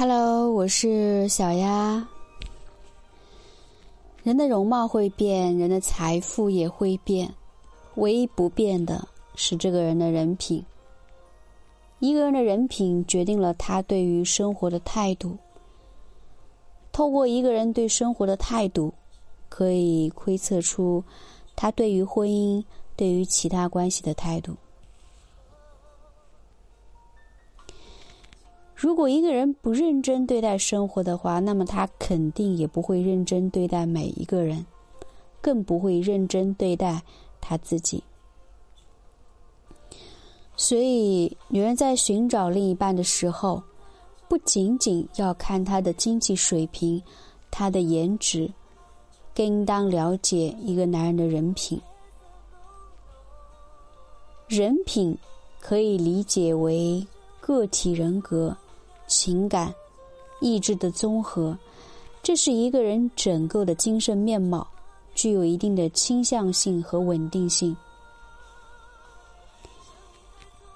[0.00, 2.08] Hello，我是小丫。
[4.22, 7.30] 人的容貌会变，人的财富也会变，
[7.96, 10.64] 唯一不变的是这个人的人品。
[11.98, 15.36] 一个人的人品决定了他对于生活的态度。
[16.92, 18.94] 透过一个人对生活的态度，
[19.50, 21.04] 可以窥测出
[21.54, 22.64] 他对于婚姻、
[22.96, 24.56] 对于其他关系的态度。
[28.80, 34.64] 如果一个人不认真对待生活的话，那么他肯定也不会认真对待每一个人，
[35.42, 37.02] 更不会认真对待
[37.42, 38.02] 他自己。
[40.56, 43.62] 所以，女人在寻找另一半的时候，
[44.30, 47.02] 不仅仅要看他的经济水平、
[47.50, 48.50] 他的颜值，
[49.34, 51.78] 更应当了解一个男人的人品。
[54.48, 55.14] 人品
[55.60, 57.06] 可以理解为
[57.42, 58.56] 个体人格。
[59.10, 59.74] 情感、
[60.40, 61.58] 意志的综合，
[62.22, 64.64] 这是一个人整个的精神面貌，
[65.16, 67.76] 具有一定的倾向性和稳定性。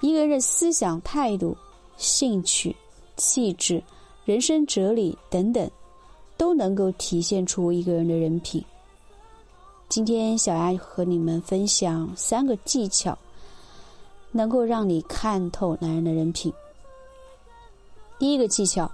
[0.00, 1.54] 一个人的思想态度、
[1.98, 2.74] 兴趣、
[3.18, 3.82] 气质、
[4.24, 5.70] 人生哲理等等，
[6.38, 8.64] 都能够体现出一个人的人品。
[9.90, 13.16] 今天，小丫和你们分享三个技巧，
[14.30, 16.50] 能够让你看透男人的人品。
[18.22, 18.88] 第一个技巧，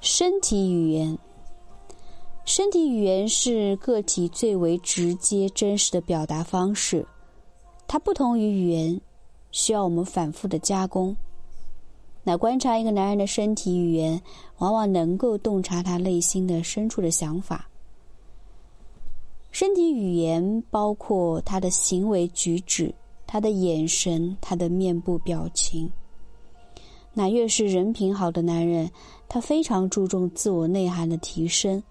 [0.00, 1.18] 身体语言。
[2.44, 7.04] 身体语言是个体最为直接、真实的表达方式，
[7.88, 9.00] 它不同于语言，
[9.50, 11.16] 需要我们反复的加工。
[12.22, 14.22] 那观察一个男人的身体语言，
[14.58, 17.68] 往往能够洞察他内心的深处的想法。
[19.50, 22.94] 身体语言包括他的行为举止、
[23.26, 25.90] 他的眼神、他的面部表情。
[27.12, 28.90] 那越是人品好的男人，
[29.28, 31.82] 他非常注重自我内涵的提升，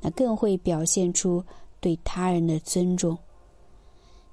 [0.00, 1.42] 那更会表现出
[1.80, 3.16] 对他人的尊重。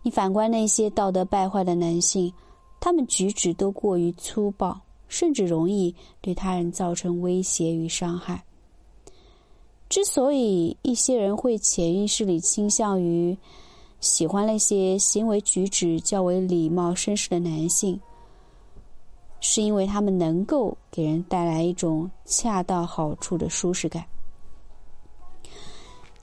[0.03, 2.31] 你反观那些道德败坏的男性，
[2.79, 8.43] 他们举止都过于粗暴，甚至容易对他人造成威胁与伤害。
[9.89, 13.37] 之所以一些人会潜意识里倾向于
[14.01, 17.97] 喜欢那些行为举止较为礼貌绅士的男性。
[19.49, 24.03] 是因为他们能够给人带来一种恰到好处的舒适感。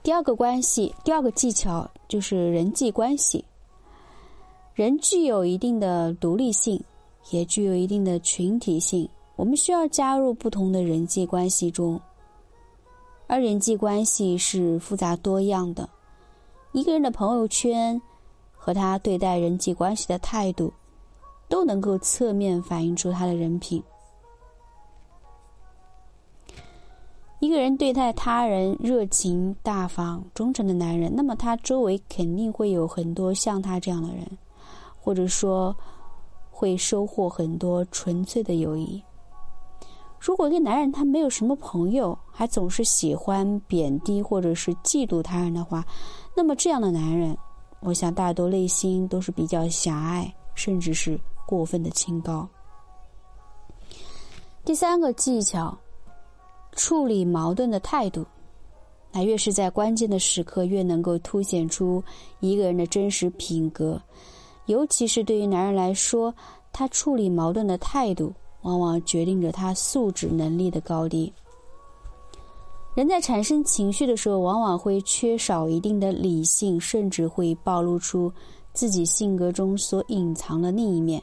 [0.03, 3.43] 第二个关系，第二个技巧就是人际关系。
[4.75, 6.79] 人具有一定的独立性，
[7.31, 9.09] 也具有一定的群体性。
[9.35, 11.99] 我们需要加入不同的人际关系中，
[13.25, 15.89] 而人际关系是复杂多样的。
[16.73, 17.99] 一个人的朋友圈
[18.55, 20.71] 和他对待人际关系的态度。
[21.47, 23.83] 都能够侧面反映出他的人品。
[27.39, 34.25] 一个人对待他人热情大方、忠诚的男人，那么他周围肯定会有很多像他这样的人，
[34.99, 35.75] 或者说
[36.49, 39.03] 会收获很多纯粹的友谊。
[40.19, 45.85] 如果一个男人他没有什么朋友，还总是喜欢贬低或者是嫉妒他人的话，
[46.35, 47.37] 那么这样的男人，
[47.81, 51.19] 我想大多内心都是比较狭隘，甚至是。
[51.45, 52.47] 过分的清高。
[54.63, 55.77] 第三个技巧，
[56.71, 58.25] 处理矛盾的态度。
[59.11, 62.03] 那越是在关键的时刻，越能够凸显出
[62.41, 64.01] 一个人的真实品格。
[64.65, 66.33] 尤其是对于男人来说，
[66.73, 71.31] 他处理矛盾的态度，往往决定着他素质能力的高低。
[72.95, 78.31] 人在产生情绪的时候，往往会缺少一定的理性，甚至会暴露出
[78.73, 81.21] 自己性格中所隐藏的另一面。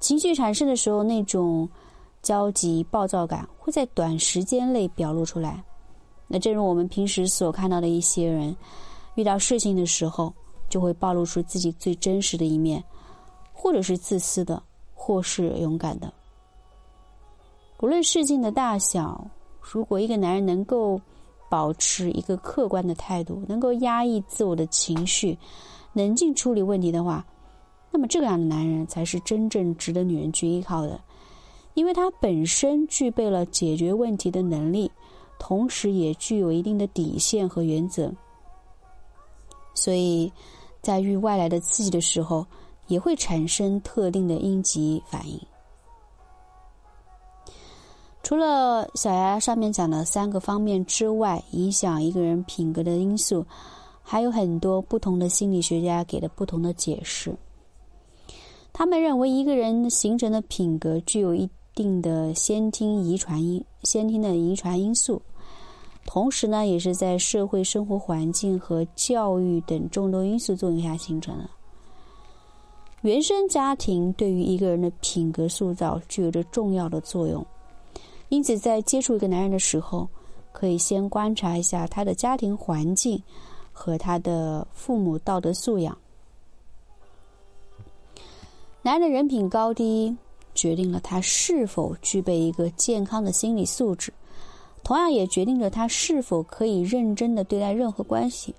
[0.00, 1.68] 情绪产生的时候，那种
[2.22, 5.62] 焦急、暴躁感会在短时间内表露出来。
[6.26, 8.56] 那正如我们平时所看到的一些人，
[9.14, 10.32] 遇到事情的时候，
[10.68, 12.82] 就会暴露出自己最真实的一面，
[13.52, 14.62] 或者是自私的，
[14.94, 16.12] 或是勇敢的。
[17.76, 19.22] 不论事情的大小，
[19.60, 21.00] 如果一个男人能够
[21.48, 25.36] 保持一个客观的态度，能够压抑自我的情绪，
[25.92, 27.24] 冷静处理问题的话。
[27.90, 31.00] 那么，这样的男人才是真正值得女人去依靠的，
[31.74, 34.90] 因为他本身具备了解决问题的能力，
[35.38, 38.12] 同时也具有一定的底线和原则，
[39.74, 40.32] 所以
[40.80, 42.46] 在遇外来的刺激的时候，
[42.86, 45.40] 也会产生特定的应急反应。
[48.22, 53.44] 除了小丫上面讲的三个方面之外，影响一个人品格的因素，
[54.02, 57.34] 还有很多不同的心理学家给的不同的解释。
[58.80, 65.20] 他们认为，一个人形成的品格具有一定的先天遗传因先天的遗传因素，
[66.06, 71.44] 同时呢，也是在社会生活环境和教育等众多因素作用下形成的。
[73.02, 77.46] 原生家庭对于一个人的品格塑造具有着重要的作用，
[78.30, 80.08] 因此在接触一个男人的时候，
[80.52, 83.22] 可以先观察一下他的家庭环境
[83.72, 85.94] 和他的父母道德素养。
[88.82, 90.16] 男人的人品高低，
[90.54, 94.10] 决定了他是否具备一个健康的心理素质，
[94.82, 98.54] 同样也决定着他是否可以认真的对待任何关系。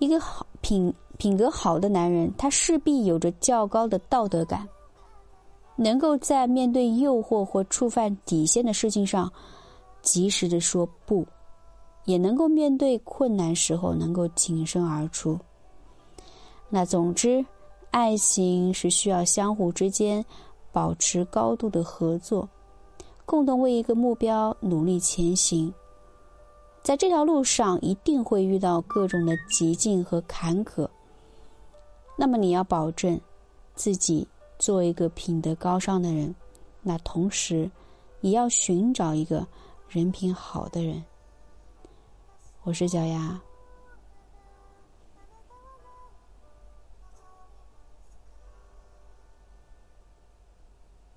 [0.00, 4.66] 一个好品品格好的男人，他势必有着较高的道德感，
[5.76, 9.32] 能够在面对诱惑或触犯底线的事情上，
[10.02, 11.24] 及时的说不，
[12.06, 15.38] 也能够面对困难时候能够挺身而出。
[16.72, 17.44] 那总之，
[17.90, 20.24] 爱情是需要相互之间
[20.70, 22.48] 保持高度的合作，
[23.26, 25.74] 共同为一个目标努力前行。
[26.82, 30.88] 在这条路上，一定会遇到各种的疾境和坎坷。
[32.16, 33.20] 那么，你要保证
[33.74, 34.26] 自己
[34.58, 36.32] 做一个品德高尚的人，
[36.82, 37.68] 那同时
[38.20, 39.46] 也要寻找一个
[39.88, 41.02] 人品好的人。
[42.62, 43.40] 我是小丫。